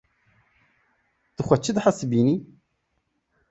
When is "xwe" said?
1.47-1.55